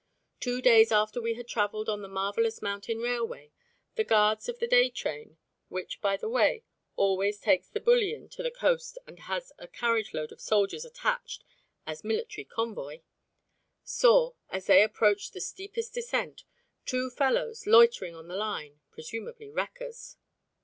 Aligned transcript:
Two 0.39 0.63
days 0.63 0.91
after 0.91 1.21
we 1.21 1.35
had 1.35 1.47
travelled 1.47 1.87
on 1.87 2.01
the 2.01 2.07
marvellous 2.07 2.59
mountain 2.59 2.97
railway, 2.97 3.51
the 3.93 4.03
guards 4.03 4.49
of 4.49 4.57
the 4.57 4.65
day 4.65 4.89
train 4.89 5.37
(which 5.69 6.01
by 6.01 6.17
the 6.17 6.27
way 6.27 6.63
always 6.95 7.39
takes 7.39 7.67
the 7.67 7.79
bullion 7.79 8.27
to 8.29 8.41
the 8.41 8.49
coast 8.49 8.97
and 9.05 9.19
has 9.19 9.51
a 9.59 9.67
carriage 9.67 10.11
load 10.11 10.31
of 10.31 10.41
soldiers 10.41 10.85
attached 10.85 11.43
as 11.85 12.03
military 12.03 12.45
convoy) 12.45 13.01
saw, 13.83 14.31
as 14.49 14.65
they 14.65 14.81
approached 14.81 15.33
the 15.33 15.39
steepest 15.39 15.93
descent, 15.93 16.45
two 16.83 17.11
fellows 17.11 17.67
loitering 17.67 18.15
on 18.15 18.27
the 18.27 18.35
line, 18.35 18.79
presumably 18.89 19.51
wreckers. 19.51 20.17